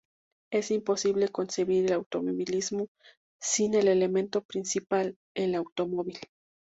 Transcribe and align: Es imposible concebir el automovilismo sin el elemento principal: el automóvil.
Es 0.51 0.71
imposible 0.71 1.29
concebir 1.29 1.85
el 1.85 1.93
automovilismo 1.93 2.87
sin 3.39 3.75
el 3.75 3.87
elemento 3.87 4.41
principal: 4.41 5.15
el 5.35 5.53
automóvil. 5.53 6.17